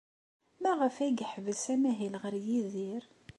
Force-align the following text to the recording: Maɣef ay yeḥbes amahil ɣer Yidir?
Maɣef 0.61 0.95
ay 0.97 1.13
yeḥbes 1.19 1.63
amahil 1.73 2.13
ɣer 2.23 2.33
Yidir? 2.47 3.03